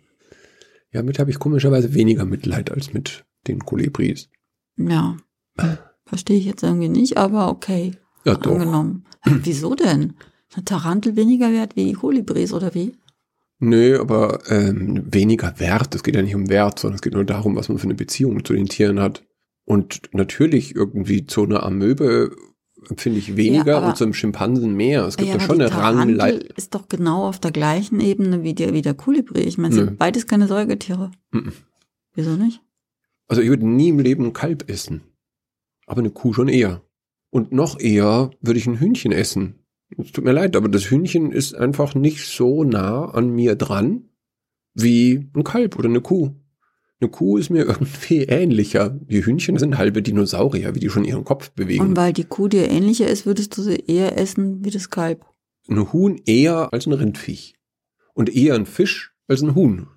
Ja, 0.90 1.02
mit 1.02 1.18
habe 1.18 1.30
ich 1.30 1.38
komischerweise 1.38 1.92
weniger 1.92 2.24
Mitleid 2.24 2.70
als 2.70 2.94
mit 2.94 3.26
den 3.48 3.60
Kolibris. 3.64 4.28
Ja. 4.76 5.16
Verstehe 6.06 6.38
ich 6.38 6.44
jetzt 6.44 6.62
irgendwie 6.62 6.88
nicht, 6.88 7.16
aber 7.16 7.48
okay. 7.48 7.92
Ja, 8.24 8.34
doch. 8.34 8.52
Angenommen. 8.52 9.04
Wieso 9.24 9.74
denn? 9.74 10.14
Eine 10.54 10.64
Tarantel 10.64 11.16
weniger 11.16 11.50
wert 11.52 11.76
wie 11.76 11.84
die 11.86 11.92
Kolibris 11.94 12.52
oder 12.52 12.74
wie? 12.74 12.96
Nö, 13.58 13.98
aber 13.98 14.40
ähm, 14.50 15.04
weniger 15.10 15.58
Wert. 15.58 15.94
Es 15.94 16.02
geht 16.02 16.14
ja 16.14 16.22
nicht 16.22 16.34
um 16.34 16.48
Wert, 16.48 16.78
sondern 16.78 16.96
es 16.96 17.02
geht 17.02 17.14
nur 17.14 17.24
darum, 17.24 17.56
was 17.56 17.68
man 17.68 17.78
für 17.78 17.84
eine 17.84 17.94
Beziehung 17.94 18.44
zu 18.44 18.52
den 18.52 18.66
Tieren 18.66 19.00
hat. 19.00 19.24
Und 19.64 20.02
natürlich 20.12 20.74
irgendwie 20.74 21.26
zu 21.26 21.44
einer 21.44 21.62
Amöbe 21.62 22.34
finde 22.96 23.18
ich 23.18 23.36
weniger 23.36 23.72
Ja, 23.72 23.76
aber- 23.78 23.88
und 23.88 23.96
zu 23.96 24.04
einem 24.04 24.12
Schimpansen 24.12 24.74
mehr. 24.74 25.06
Es 25.06 25.16
gibt 25.16 25.28
ja, 25.28 25.36
aber 25.36 25.44
schon 25.44 25.60
eine 25.60 25.70
Tarantel 25.70 26.48
ist 26.56 26.74
doch 26.74 26.88
genau 26.88 27.26
auf 27.26 27.38
der 27.38 27.50
gleichen 27.50 28.00
Ebene 28.00 28.42
wie 28.42 28.54
der, 28.54 28.74
wie 28.74 28.82
der 28.82 28.94
Kolibri. 28.94 29.40
Ich 29.40 29.56
meine, 29.56 29.74
sind 29.74 29.98
beides 29.98 30.26
keine 30.26 30.46
Säugetiere. 30.46 31.10
Mhm. 31.32 31.52
Wieso 32.14 32.36
nicht? 32.36 32.60
Also 33.28 33.42
ich 33.42 33.48
würde 33.48 33.66
nie 33.66 33.88
im 33.88 33.98
Leben 33.98 34.26
ein 34.26 34.32
Kalb 34.32 34.68
essen. 34.70 35.02
Aber 35.86 36.00
eine 36.00 36.10
Kuh 36.10 36.32
schon 36.32 36.48
eher. 36.48 36.82
Und 37.30 37.52
noch 37.52 37.78
eher 37.80 38.30
würde 38.40 38.58
ich 38.58 38.66
ein 38.66 38.78
Hühnchen 38.78 39.12
essen. 39.12 39.60
Es 39.98 40.12
tut 40.12 40.24
mir 40.24 40.32
leid, 40.32 40.56
aber 40.56 40.68
das 40.68 40.90
Hühnchen 40.90 41.30
ist 41.32 41.54
einfach 41.54 41.94
nicht 41.94 42.26
so 42.26 42.64
nah 42.64 43.06
an 43.06 43.30
mir 43.30 43.54
dran 43.54 44.08
wie 44.74 45.30
ein 45.34 45.44
Kalb 45.44 45.78
oder 45.78 45.88
eine 45.88 46.00
Kuh. 46.00 46.30
Eine 47.00 47.10
Kuh 47.10 47.36
ist 47.38 47.50
mir 47.50 47.64
irgendwie 47.66 48.22
ähnlicher. 48.24 48.88
Die 48.90 49.24
Hühnchen 49.24 49.58
sind 49.58 49.78
halbe 49.78 50.02
Dinosaurier, 50.02 50.74
wie 50.74 50.80
die 50.80 50.90
schon 50.90 51.04
ihren 51.04 51.24
Kopf 51.24 51.50
bewegen. 51.50 51.84
Und 51.84 51.96
weil 51.96 52.12
die 52.12 52.24
Kuh 52.24 52.48
dir 52.48 52.70
ähnlicher 52.70 53.08
ist, 53.08 53.26
würdest 53.26 53.56
du 53.56 53.62
sie 53.62 53.76
eher 53.86 54.16
essen 54.18 54.64
wie 54.64 54.70
das 54.70 54.90
Kalb. 54.90 55.24
ein 55.68 55.92
Huhn 55.92 56.20
eher 56.24 56.72
als 56.72 56.86
ein 56.86 56.92
Rindviech. 56.92 57.54
Und 58.14 58.34
eher 58.34 58.54
ein 58.54 58.66
Fisch 58.66 59.14
als 59.28 59.42
ein 59.42 59.54
Huhn. 59.54 59.88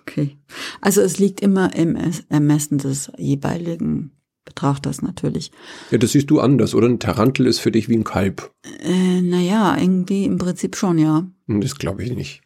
Okay. 0.00 0.38
Also 0.80 1.00
es 1.00 1.18
liegt 1.18 1.40
immer 1.40 1.74
im 1.74 1.96
Es- 1.96 2.24
Ermessen 2.28 2.78
des 2.78 3.10
jeweiligen 3.18 4.12
Betrachters 4.44 5.02
natürlich. 5.02 5.50
Ja, 5.90 5.98
das 5.98 6.12
siehst 6.12 6.30
du 6.30 6.38
anders, 6.40 6.74
oder? 6.74 6.86
Ein 6.88 7.00
Tarantel 7.00 7.46
ist 7.46 7.58
für 7.58 7.72
dich 7.72 7.88
wie 7.88 7.96
ein 7.96 8.04
Kalb. 8.04 8.52
Äh, 8.80 9.20
naja, 9.22 9.76
irgendwie 9.78 10.24
im 10.24 10.38
Prinzip 10.38 10.76
schon, 10.76 10.98
ja. 10.98 11.26
Und 11.48 11.60
Das 11.64 11.76
glaube 11.76 12.04
ich 12.04 12.14
nicht. 12.14 12.42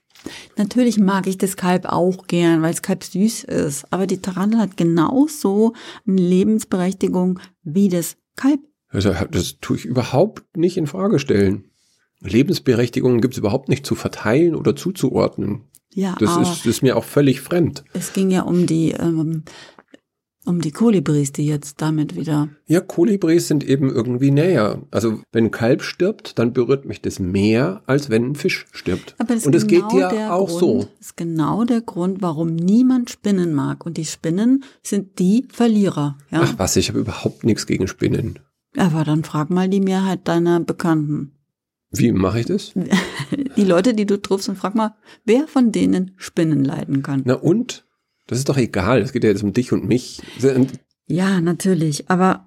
Natürlich 0.57 0.99
mag 0.99 1.27
ich 1.27 1.39
das 1.39 1.57
Kalb 1.57 1.87
auch 1.87 2.27
gern, 2.27 2.61
weil 2.63 2.73
das 2.73 2.83
Kalb 2.83 3.05
süß 3.05 3.45
ist. 3.45 3.91
Aber 3.91 4.07
die 4.07 4.21
Tarantel 4.21 4.61
hat 4.61 4.77
genauso 4.77 5.73
eine 6.07 6.21
Lebensberechtigung 6.21 7.39
wie 7.63 7.89
das 7.89 8.17
Kalb. 8.37 8.61
Also, 8.89 9.13
das 9.31 9.59
tue 9.61 9.77
ich 9.77 9.85
überhaupt 9.87 10.57
nicht 10.57 10.77
in 10.77 10.87
Frage 10.87 11.19
stellen. 11.19 11.71
Lebensberechtigungen 12.21 13.21
gibt 13.21 13.35
es 13.35 13.39
überhaupt 13.39 13.69
nicht 13.69 13.87
zu 13.87 13.95
verteilen 13.95 14.55
oder 14.55 14.77
zuzuordnen. 14.77 15.63
Ja, 15.93 16.15
Das 16.21 16.31
aber 16.31 16.43
ist, 16.43 16.67
ist 16.67 16.83
mir 16.83 16.97
auch 16.97 17.05
völlig 17.05 17.41
fremd. 17.41 17.85
es 17.93 18.13
ging 18.13 18.31
ja 18.31 18.43
um 18.43 18.67
die, 18.67 18.93
ähm, 18.93 19.43
um 20.47 20.61
die 20.61 20.71
Kolibris, 20.71 21.33
die 21.33 21.45
jetzt 21.45 21.83
damit 21.83 22.17
wieder. 22.17 22.49
Ja, 22.67 22.81
Kolibris 22.81 23.49
sind 23.49 23.63
eben 23.63 23.91
irgendwie 23.91 24.31
näher. 24.31 24.81
Also, 24.91 25.21
wenn 25.33 25.47
ein 25.47 25.51
Kalb 25.51 25.83
stirbt, 25.83 26.39
dann 26.39 26.53
berührt 26.55 26.87
mich 26.87 27.03
das 27.03 27.19
mehr, 27.19 27.83
als 27.87 28.09
wenn 28.09 28.25
ein 28.31 28.35
Fisch 28.37 28.67
stirbt. 28.73 29.15
Aber 29.19 29.35
das 29.35 29.45
Und 29.47 29.55
es 29.55 29.65
ist 29.65 29.69
geht 29.69 29.83
genau 29.89 29.99
ja 30.01 30.09
der 30.09 30.35
auch 30.35 30.49
Grund, 30.49 30.61
so. 30.61 30.79
Das 30.99 31.09
ist 31.09 31.17
genau 31.17 31.65
der 31.65 31.83
Grund, 31.83 32.23
warum 32.23 32.55
niemand 32.55 33.11
Spinnen 33.11 33.53
mag. 33.53 33.85
Und 33.85 33.97
die 33.99 34.07
Spinnen 34.07 34.65
sind 34.83 35.19
die 35.19 35.47
Verlierer. 35.53 36.17
Ja, 36.31 36.41
Ach 36.45 36.55
was, 36.57 36.77
ich 36.77 36.89
habe 36.89 37.01
überhaupt 37.01 37.45
nichts 37.45 37.67
gegen 37.67 37.87
Spinnen. 37.87 38.39
aber 38.77 39.05
dann 39.05 39.25
frag 39.25 39.51
mal 39.51 39.69
die 39.69 39.81
Mehrheit 39.81 40.27
deiner 40.27 40.61
Bekannten. 40.61 41.33
Wie 41.93 42.13
mache 42.13 42.41
ich 42.41 42.47
das? 42.47 42.73
Die 43.61 43.67
Leute, 43.67 43.95
die 43.95 44.07
du 44.07 44.21
triffst 44.21 44.49
und 44.49 44.57
frag 44.57 44.75
mal, 44.75 44.95
wer 45.25 45.47
von 45.47 45.73
denen 45.73 46.13
Spinnen 46.17 46.65
leiden 46.65 47.03
kann. 47.03 47.23
Na 47.25 47.35
und? 47.35 47.85
Das 48.27 48.39
ist 48.39 48.49
doch 48.49 48.57
egal. 48.57 49.01
Es 49.01 49.13
geht 49.13 49.25
ja 49.25 49.31
jetzt 49.31 49.43
um 49.43 49.53
dich 49.53 49.73
und 49.73 49.87
mich. 49.87 50.23
Ja, 51.07 51.41
natürlich. 51.41 52.09
Aber 52.09 52.47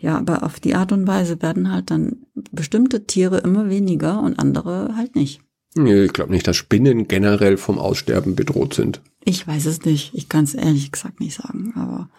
ja, 0.00 0.18
aber 0.18 0.42
auf 0.42 0.58
die 0.58 0.74
Art 0.74 0.90
und 0.90 1.06
Weise 1.06 1.40
werden 1.42 1.70
halt 1.70 1.90
dann 1.90 2.26
bestimmte 2.50 3.06
Tiere 3.06 3.38
immer 3.38 3.70
weniger 3.70 4.20
und 4.20 4.38
andere 4.38 4.96
halt 4.96 5.14
nicht. 5.14 5.40
Nee, 5.74 6.04
Ich 6.04 6.12
glaube 6.12 6.32
nicht, 6.32 6.46
dass 6.46 6.56
Spinnen 6.56 7.06
generell 7.06 7.56
vom 7.56 7.78
Aussterben 7.78 8.34
bedroht 8.34 8.74
sind. 8.74 9.00
Ich 9.24 9.46
weiß 9.46 9.66
es 9.66 9.84
nicht. 9.84 10.12
Ich 10.14 10.28
kann 10.28 10.44
es 10.44 10.54
ehrlich 10.54 10.90
gesagt 10.90 11.20
nicht 11.20 11.36
sagen. 11.36 11.72
Aber 11.76 12.10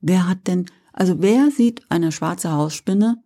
wer 0.00 0.28
hat 0.28 0.46
denn, 0.46 0.66
also 0.92 1.22
wer 1.22 1.50
sieht 1.50 1.82
eine 1.88 2.12
schwarze 2.12 2.52
Hausspinne 2.52 3.22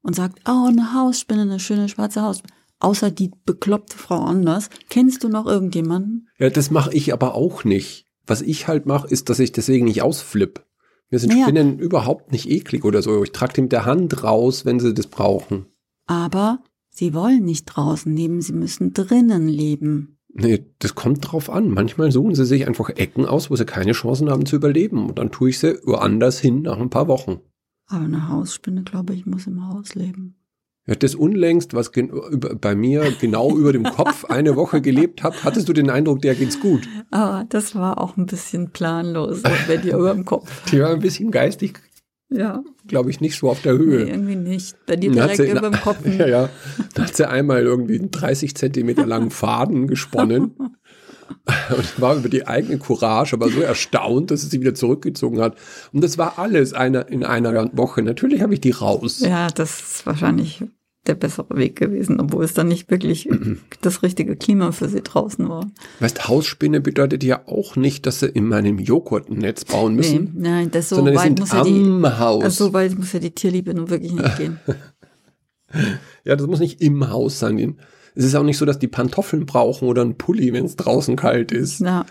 und 0.00 0.16
sagt, 0.16 0.40
oh, 0.48 0.66
eine 0.68 0.94
Hausspinne, 0.94 1.42
eine 1.42 1.60
schöne 1.60 1.88
schwarze 1.88 2.22
Hausspinne. 2.22 2.55
Außer 2.86 3.10
die 3.10 3.32
bekloppte 3.44 3.98
Frau 3.98 4.20
Anders. 4.20 4.70
Kennst 4.88 5.24
du 5.24 5.28
noch 5.28 5.44
irgendjemanden? 5.46 6.28
Ja, 6.38 6.50
das 6.50 6.70
mache 6.70 6.94
ich 6.94 7.12
aber 7.12 7.34
auch 7.34 7.64
nicht. 7.64 8.06
Was 8.28 8.42
ich 8.42 8.68
halt 8.68 8.86
mache, 8.86 9.08
ist, 9.08 9.28
dass 9.28 9.40
ich 9.40 9.50
deswegen 9.50 9.86
nicht 9.86 10.02
ausflipp. 10.02 10.64
Mir 11.10 11.18
sind 11.18 11.30
Naja. 11.32 11.46
Spinnen 11.46 11.80
überhaupt 11.80 12.30
nicht 12.30 12.48
eklig 12.48 12.84
oder 12.84 13.02
so. 13.02 13.24
Ich 13.24 13.32
trage 13.32 13.54
die 13.54 13.62
mit 13.62 13.72
der 13.72 13.86
Hand 13.86 14.22
raus, 14.22 14.64
wenn 14.64 14.78
sie 14.78 14.94
das 14.94 15.08
brauchen. 15.08 15.66
Aber 16.06 16.62
sie 16.88 17.12
wollen 17.12 17.44
nicht 17.44 17.64
draußen 17.64 18.14
leben, 18.14 18.40
sie 18.40 18.52
müssen 18.52 18.92
drinnen 18.92 19.48
leben. 19.48 20.18
Nee, 20.32 20.64
das 20.78 20.94
kommt 20.94 21.32
drauf 21.32 21.50
an. 21.50 21.70
Manchmal 21.70 22.12
suchen 22.12 22.36
sie 22.36 22.46
sich 22.46 22.68
einfach 22.68 22.90
Ecken 22.90 23.26
aus, 23.26 23.50
wo 23.50 23.56
sie 23.56 23.64
keine 23.64 23.92
Chancen 23.92 24.30
haben 24.30 24.46
zu 24.46 24.54
überleben. 24.54 25.08
Und 25.08 25.18
dann 25.18 25.32
tue 25.32 25.50
ich 25.50 25.58
sie 25.58 25.80
woanders 25.84 26.38
hin 26.38 26.62
nach 26.62 26.78
ein 26.78 26.90
paar 26.90 27.08
Wochen. 27.08 27.40
Aber 27.86 28.04
eine 28.04 28.28
Hausspinne, 28.28 28.84
glaube 28.84 29.12
ich, 29.14 29.26
muss 29.26 29.48
im 29.48 29.66
Haus 29.68 29.96
leben. 29.96 30.36
Ja, 30.88 30.94
das 30.94 31.14
unlängst, 31.16 31.74
was 31.74 31.90
bei 32.60 32.74
mir 32.76 33.12
genau 33.20 33.56
über 33.56 33.72
dem 33.72 33.82
Kopf 33.84 34.24
eine 34.28 34.54
Woche 34.54 34.80
gelebt 34.80 35.22
hat, 35.24 35.42
hattest 35.44 35.68
du 35.68 35.72
den 35.72 35.90
Eindruck, 35.90 36.22
der 36.22 36.34
geht's 36.36 36.60
gut. 36.60 36.88
Aber 37.10 37.44
das 37.48 37.74
war 37.74 38.00
auch 38.00 38.16
ein 38.16 38.26
bisschen 38.26 38.70
planlos 38.70 39.42
bei 39.66 39.76
dir 39.78 39.94
über 39.96 40.14
dem 40.14 40.24
Kopf. 40.24 40.48
Die 40.70 40.80
war 40.80 40.90
ein 40.90 41.00
bisschen 41.00 41.32
geistig, 41.32 41.80
Ja, 42.30 42.62
glaube 42.86 43.10
ich, 43.10 43.20
nicht 43.20 43.36
so 43.36 43.50
auf 43.50 43.62
der 43.62 43.74
nee, 43.74 43.78
Höhe. 43.84 44.08
irgendwie 44.08 44.36
nicht. 44.36 44.76
Bei 44.86 44.94
dir 44.94 45.10
direkt 45.10 45.38
sie- 45.38 45.50
über 45.50 45.60
dem 45.70 45.80
Kopf. 45.80 45.98
Ja, 46.18 46.26
ja. 46.28 46.48
Da 46.94 47.02
hat 47.04 47.16
sie 47.16 47.28
einmal 47.28 47.62
irgendwie 47.62 47.98
einen 47.98 48.12
30 48.12 48.54
Zentimeter 48.54 49.06
langen 49.06 49.30
Faden 49.30 49.88
gesponnen 49.88 50.54
und 51.76 52.00
war 52.00 52.16
über 52.16 52.28
die 52.28 52.46
eigene 52.46 52.78
Courage 52.78 53.34
aber 53.34 53.48
so 53.48 53.60
erstaunt, 53.60 54.30
dass 54.30 54.42
sie 54.42 54.48
sich 54.48 54.60
wieder 54.60 54.74
zurückgezogen 54.74 55.40
hat. 55.40 55.56
Und 55.92 56.02
das 56.02 56.18
war 56.18 56.38
alles 56.38 56.72
einer, 56.72 57.08
in 57.08 57.24
einer 57.24 57.70
Woche. 57.76 58.02
Natürlich 58.02 58.42
habe 58.42 58.54
ich 58.54 58.60
die 58.60 58.70
raus. 58.70 59.20
Ja, 59.20 59.48
das 59.48 59.80
ist 59.80 60.06
wahrscheinlich 60.06 60.62
der 61.06 61.14
bessere 61.14 61.56
Weg 61.56 61.76
gewesen, 61.76 62.20
obwohl 62.20 62.44
es 62.44 62.54
dann 62.54 62.68
nicht 62.68 62.90
wirklich 62.90 63.28
das 63.80 64.02
richtige 64.02 64.36
Klima 64.36 64.72
für 64.72 64.88
sie 64.88 65.02
draußen 65.02 65.48
war. 65.48 65.70
Weißt, 66.00 66.28
Hausspinne 66.28 66.80
bedeutet 66.80 67.22
ja 67.22 67.42
auch 67.46 67.76
nicht, 67.76 68.06
dass 68.06 68.20
sie 68.20 68.26
in 68.26 68.48
meinem 68.48 68.78
Joghurtnetz 68.78 69.64
bauen 69.64 69.92
Nee, 69.94 69.98
müssen, 69.98 70.32
nein, 70.36 70.70
das 70.70 70.88
so 70.88 70.96
sie 70.96 71.14
weit 71.14 71.38
muss 71.38 71.52
ja 71.52 71.62
die, 71.62 71.84
Haus. 71.84 72.44
also 72.44 72.66
so 72.66 72.72
weit 72.72 72.98
muss 72.98 73.12
ja 73.12 73.20
die 73.20 73.30
Tierliebe 73.30 73.72
nun 73.74 73.88
wirklich 73.90 74.12
nicht 74.12 74.36
gehen. 74.38 74.58
Ja, 76.24 76.36
das 76.36 76.46
muss 76.46 76.60
nicht 76.60 76.80
im 76.80 77.08
Haus 77.08 77.38
sein. 77.38 77.76
Es 78.16 78.24
ist 78.24 78.34
auch 78.34 78.42
nicht 78.42 78.58
so, 78.58 78.64
dass 78.64 78.78
die 78.78 78.88
Pantoffeln 78.88 79.46
brauchen 79.46 79.86
oder 79.88 80.02
einen 80.02 80.16
Pulli, 80.18 80.52
wenn 80.52 80.64
es 80.64 80.74
draußen 80.76 81.14
kalt 81.16 81.52
ist. 81.52 81.80
Na, 81.80 82.04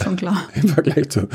schon 0.00 0.16
klar. 0.16 0.48
Im 0.54 0.68
Vergleich 0.68 1.10
zu 1.10 1.28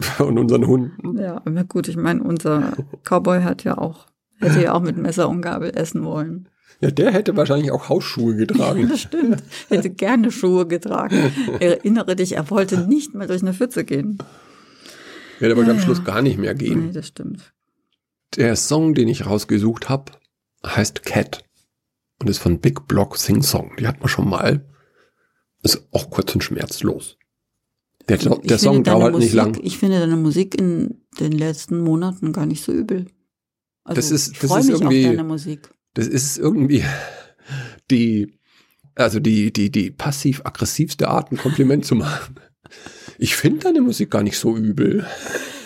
von 0.00 0.38
unseren 0.38 0.66
Hunden. 0.66 1.18
Ja, 1.18 1.36
aber 1.44 1.64
gut, 1.64 1.88
ich 1.88 1.96
meine, 1.96 2.22
unser 2.22 2.76
Cowboy 3.04 3.42
hat 3.42 3.64
ja 3.64 3.78
auch, 3.78 4.06
hätte 4.40 4.60
ja 4.60 4.74
auch 4.74 4.82
mit 4.82 4.96
Messer 4.98 5.28
und 5.28 5.40
Gabel 5.42 5.70
essen 5.74 6.04
wollen. 6.04 6.48
Ja, 6.80 6.90
der 6.90 7.12
hätte 7.12 7.36
wahrscheinlich 7.36 7.70
auch 7.70 7.88
Hausschuhe 7.88 8.34
getragen. 8.34 8.88
Das 8.88 9.02
stimmt. 9.02 9.42
Hätte 9.68 9.90
gerne 9.90 10.30
Schuhe 10.32 10.66
getragen. 10.66 11.32
Erinnere 11.60 12.16
dich, 12.16 12.34
er 12.34 12.50
wollte 12.50 12.86
nicht 12.88 13.14
mehr 13.14 13.28
durch 13.28 13.42
eine 13.42 13.54
Pfütze 13.54 13.84
gehen. 13.84 14.18
Der 15.40 15.56
wollte 15.56 15.70
am 15.70 15.76
Ja, 15.78 15.82
Schluss 15.82 15.98
ja. 15.98 16.04
gar 16.04 16.20
nicht 16.20 16.36
mehr 16.38 16.52
Nee, 16.54 16.58
gehen. 16.64 16.92
das 16.92 17.06
stimmt. 17.08 17.52
Der 18.36 18.56
Song, 18.56 18.94
den 18.94 19.06
ich 19.08 19.24
rausgesucht 19.26 19.88
habe, 19.88 20.12
heißt 20.66 21.04
Cat 21.04 21.44
und 22.20 22.30
ist 22.30 22.38
von 22.38 22.60
Big 22.60 22.86
Block 22.88 23.16
Sing 23.16 23.42
Song. 23.42 23.72
Die 23.78 23.86
hat 23.86 24.00
man 24.00 24.08
schon 24.08 24.28
mal. 24.28 24.64
Ist 25.62 25.86
auch 25.92 26.10
kurz 26.10 26.34
und 26.34 26.42
schmerzlos. 26.44 27.16
Der, 28.08 28.18
der 28.18 28.58
Song 28.58 28.84
dauert 28.84 29.12
Musik, 29.12 29.24
nicht 29.28 29.34
lang. 29.34 29.58
Ich 29.62 29.78
finde 29.78 29.98
deine 30.00 30.16
Musik 30.16 30.54
in 30.60 31.00
den 31.18 31.32
letzten 31.32 31.80
Monaten 31.80 32.32
gar 32.32 32.44
nicht 32.44 32.62
so 32.62 32.70
übel. 32.72 33.06
Also, 33.84 33.96
Das 33.98 34.10
ist- 34.10 34.42
das 34.42 34.50
freue 34.50 34.60
ist 34.60 34.68
irgendwie- 34.68 35.04
deine 35.04 35.24
Musik. 35.24 35.70
Das 35.94 36.06
ist 36.06 36.36
irgendwie 36.38 36.84
die, 37.90 38.38
also 38.94 39.20
die, 39.20 39.52
die, 39.52 39.70
die 39.70 39.90
passiv-aggressivste 39.90 41.08
Art, 41.08 41.32
ein 41.32 41.38
Kompliment 41.38 41.86
zu 41.86 41.94
machen. 41.94 42.34
Ich 43.18 43.36
finde 43.36 43.60
deine 43.60 43.80
Musik 43.80 44.10
gar 44.10 44.22
nicht 44.22 44.38
so 44.38 44.54
übel. 44.56 45.06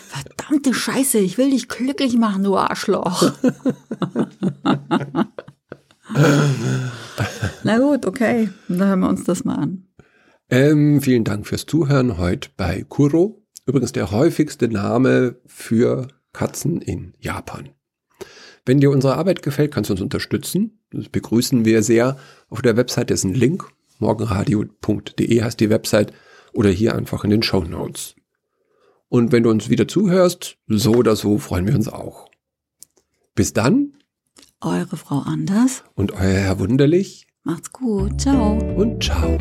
Verdammte 0.08 0.74
Scheiße, 0.74 1.18
ich 1.18 1.38
will 1.38 1.50
dich 1.50 1.68
glücklich 1.68 2.16
machen, 2.16 2.44
du 2.44 2.56
Arschloch. 2.56 3.32
Na 7.64 7.78
gut, 7.78 8.06
okay. 8.06 8.50
Dann 8.68 8.88
hören 8.88 9.00
wir 9.00 9.08
uns 9.08 9.24
das 9.24 9.44
mal 9.44 9.56
an. 9.56 9.84
Ähm, 10.50 11.00
vielen 11.02 11.24
Dank 11.24 11.46
fürs 11.46 11.66
Zuhören 11.66 12.16
heute 12.18 12.48
bei 12.56 12.84
Kuro. 12.88 13.42
Übrigens 13.66 13.92
der 13.92 14.10
häufigste 14.10 14.68
Name 14.68 15.36
für 15.46 16.08
Katzen 16.32 16.80
in 16.80 17.14
Japan. 17.18 17.70
Wenn 18.64 18.80
dir 18.80 18.90
unsere 18.90 19.16
Arbeit 19.16 19.42
gefällt, 19.42 19.72
kannst 19.72 19.90
du 19.90 19.94
uns 19.94 20.00
unterstützen. 20.00 20.80
Das 20.90 21.08
begrüßen 21.08 21.64
wir 21.64 21.82
sehr. 21.82 22.16
Auf 22.48 22.62
der 22.62 22.76
Website 22.76 23.10
ist 23.10 23.24
ein 23.24 23.34
Link. 23.34 23.64
morgenradio.de 23.98 25.42
heißt 25.42 25.60
die 25.60 25.70
Website 25.70 26.12
oder 26.52 26.70
hier 26.70 26.94
einfach 26.94 27.24
in 27.24 27.30
den 27.30 27.42
Show 27.42 27.64
Notes. 27.64 28.14
Und 29.08 29.32
wenn 29.32 29.42
du 29.42 29.50
uns 29.50 29.68
wieder 29.68 29.88
zuhörst, 29.88 30.56
so 30.66 30.92
oder 30.92 31.16
so 31.16 31.38
freuen 31.38 31.66
wir 31.66 31.74
uns 31.74 31.88
auch. 31.88 32.28
Bis 33.34 33.52
dann 33.52 33.94
Eure 34.60 34.96
Frau 34.96 35.20
Anders. 35.20 35.84
und 35.94 36.12
euer 36.12 36.40
Herr 36.40 36.58
Wunderlich 36.58 37.26
Macht's 37.44 37.72
gut. 37.72 38.20
Ciao. 38.20 38.58
und 38.76 39.02
ciao. 39.02 39.38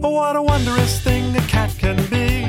What 0.00 0.36
a 0.36 0.42
wondrous 0.42 0.98
thing 1.00 1.36
a 1.36 1.40
cat 1.42 1.70
can 1.78 1.96
be. 2.08 2.46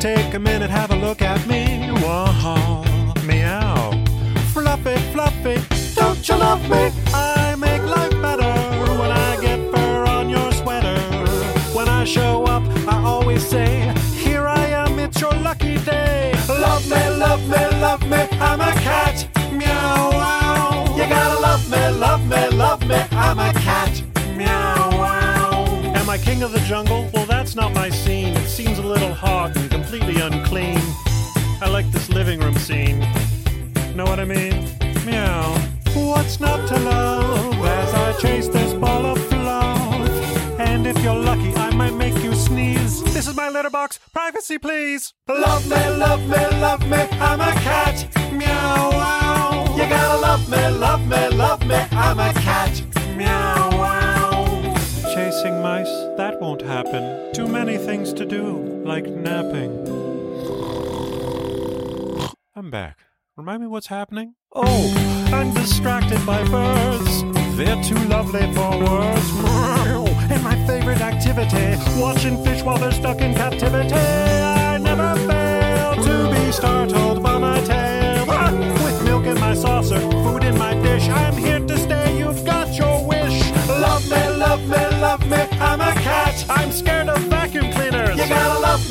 Take 0.00 0.34
a 0.34 0.38
minute, 0.38 0.70
have 0.70 0.90
a 0.90 0.96
look 0.96 1.22
at 1.22 1.46
me. 1.46 1.88
Whoa, 2.02 2.82
meow. 3.26 3.92
Fluffy, 4.52 4.96
fluffy, 5.12 5.56
don't 5.94 6.28
you 6.28 6.36
love 6.36 6.68
me? 6.68 6.90
Hot 29.34 29.56
and 29.56 29.68
completely 29.68 30.16
unclean. 30.20 30.78
I 31.60 31.68
like 31.68 31.88
this 31.90 32.08
living 32.08 32.38
room 32.44 32.56
scene. 32.66 33.00
Know 33.96 34.06
what 34.10 34.20
I 34.20 34.26
mean? 34.36 34.54
Meow. 35.04 35.42
What's 36.10 36.38
not 36.38 36.60
to 36.68 36.76
love 36.78 37.54
as 37.80 37.90
I 38.04 38.08
chase 38.22 38.48
this 38.48 38.72
ball 38.74 39.04
of 39.12 39.18
love? 39.32 40.08
And 40.68 40.86
if 40.86 40.96
you're 41.04 41.22
lucky, 41.30 41.52
I 41.66 41.70
might 41.74 41.94
make 42.04 42.16
you 42.26 42.32
sneeze. 42.34 43.02
This 43.14 43.26
is 43.26 43.34
my 43.34 43.48
letterbox. 43.48 43.98
Privacy, 44.12 44.58
please. 44.58 45.12
Love 45.28 45.64
me, 45.72 45.82
love 46.04 46.22
me, 46.32 46.42
love 46.66 46.82
me. 46.92 47.02
I'm 47.28 47.40
a 47.40 47.52
cat. 47.68 47.96
Meow, 48.32 48.90
wow. 49.00 49.76
You 49.78 49.84
gotta 49.94 50.18
love 50.28 50.44
me, 50.52 50.62
love 50.86 51.04
me, 51.12 51.22
love 51.42 51.62
me. 51.66 51.80
I'm 52.04 52.18
a 52.20 52.32
cat. 52.48 52.74
Meow, 53.16 53.70
wow. 53.80 54.03
Chasing 55.44 55.60
mice, 55.60 55.92
that 56.16 56.40
won't 56.40 56.62
happen. 56.62 57.30
Too 57.34 57.46
many 57.46 57.76
things 57.76 58.14
to 58.14 58.24
do, 58.24 58.56
like 58.82 59.04
napping. 59.04 59.72
I'm 62.56 62.70
back. 62.70 63.00
Remind 63.36 63.60
me 63.60 63.68
what's 63.68 63.88
happening? 63.88 64.36
Oh, 64.54 65.28
I'm 65.34 65.52
distracted 65.52 66.24
by 66.24 66.42
birds. 66.48 67.24
They're 67.58 67.82
too 67.84 68.02
lovely 68.08 68.50
for 68.54 68.70
words. 68.88 69.30
And 70.32 70.42
my 70.42 70.56
favorite 70.66 71.02
activity, 71.02 71.76
watching 72.00 72.42
fish 72.42 72.62
while 72.62 72.78
they're 72.78 72.92
stuck 72.92 73.20
in 73.20 73.34
captivity. 73.34 73.92
I 73.92 74.78
never 74.78 75.14
fail 75.28 76.02
to 76.04 76.30
be 76.32 76.52
startled 76.52 77.03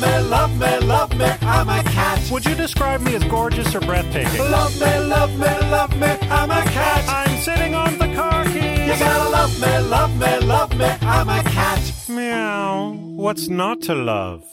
me, 0.00 0.28
love 0.28 0.58
me, 0.58 0.86
love 0.86 1.16
me. 1.16 1.26
I'm 1.42 1.68
a 1.68 1.82
cat. 1.82 2.30
Would 2.30 2.44
you 2.46 2.54
describe 2.54 3.00
me 3.02 3.14
as 3.14 3.24
gorgeous 3.24 3.74
or 3.74 3.80
breathtaking? 3.80 4.38
Love 4.50 4.78
me, 4.80 4.98
love 4.98 5.38
me, 5.38 5.70
love 5.70 5.96
me. 5.98 6.06
I'm 6.30 6.50
a 6.50 6.62
cat. 6.70 7.04
I'm 7.08 7.36
sitting 7.38 7.74
on 7.74 7.98
the 7.98 8.12
car 8.14 8.44
keys. 8.44 8.86
You 8.86 8.98
gotta 8.98 9.30
love 9.30 9.60
me, 9.60 9.78
love 9.88 10.18
me, 10.18 10.38
love 10.46 10.76
me. 10.76 10.86
I'm 11.02 11.28
a 11.28 11.42
cat. 11.42 11.80
Meow. 12.08 12.92
What's 13.16 13.48
not 13.48 13.82
to 13.82 13.94
love? 13.94 14.44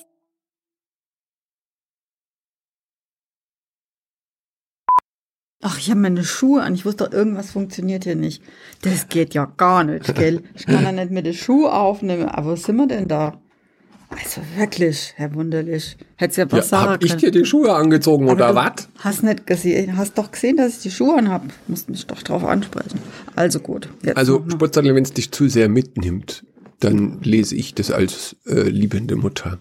Ach, 5.64 5.78
ich 5.78 5.92
habe 5.92 6.00
meine 6.00 6.24
Schuhe 6.24 6.64
an. 6.64 6.74
Ich 6.74 6.86
wusste 6.86 7.06
doch, 7.06 7.12
irgendwas 7.14 7.52
funktioniert 7.52 8.04
hier 8.04 8.16
nicht. 8.16 8.42
Das 8.82 9.10
geht 9.10 9.36
ja 9.36 9.46
gar 9.46 9.84
nicht, 9.84 10.16
gell? 10.16 10.42
Ich 10.56 10.66
kann 10.66 10.84
ja 10.84 10.92
nicht 10.92 11.12
mit 11.12 11.28
den 11.28 11.36
Schuhen 11.36 11.72
aufnehmen. 11.72 12.30
Aber 12.30 12.52
wo 12.52 12.56
sind 12.56 12.78
wir 12.78 12.88
denn 12.88 13.08
da? 13.08 13.40
Also 14.12 14.42
wirklich, 14.58 15.14
Herr 15.16 15.34
Wunderlich. 15.34 15.98
Hättest 16.18 16.38
ja 16.38 16.52
was 16.52 16.70
Ja, 16.70 16.78
sagen 16.80 16.92
hab 16.92 17.04
ich 17.04 17.12
können. 17.12 17.22
dir 17.22 17.32
die 17.32 17.46
Schuhe 17.46 17.74
angezogen 17.74 18.26
Aber 18.26 18.34
oder 18.34 18.56
was? 18.56 18.88
Hast 19.00 19.24
nicht 19.24 19.48
gesehen, 19.48 19.98
hast 19.98 20.18
doch 20.18 20.32
gesehen, 20.32 20.58
dass 20.58 20.78
ich 20.78 20.82
die 20.84 20.92
Schuhe 20.92 21.18
anhab. 21.18 21.44
Musst 21.68 21.90
mich 21.90 22.06
doch 22.08 22.22
drauf 22.22 22.44
ansprechen. 22.44 23.00
Also 23.36 23.60
gut. 23.60 23.90
Also. 24.16 24.46
Sportsattler, 24.52 24.94
wenn 24.96 25.04
es 25.04 25.14
dich 25.14 25.32
zu 25.32 25.48
sehr 25.48 25.70
mitnimmt, 25.70 26.46
dann 26.80 27.22
lese 27.22 27.56
ich 27.56 27.74
das 27.74 27.90
als 27.92 28.36
äh, 28.46 28.64
liebende 28.70 29.16
Mutter. 29.16 29.60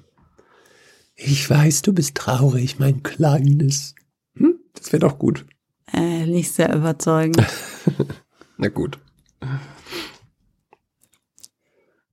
Ich 1.14 1.48
weiß, 1.48 1.82
du 1.82 1.92
bist 1.92 2.14
traurig, 2.16 2.78
mein 2.78 3.02
Kleines. 3.02 3.94
Hm? 4.36 4.56
Das 4.74 4.92
wäre 4.92 5.00
doch 5.00 5.18
gut. 5.18 5.44
äh, 5.92 6.26
nicht 6.26 6.50
sehr 6.52 6.74
überzeugend. 6.74 7.36
Na 8.56 8.68
gut. 8.68 8.98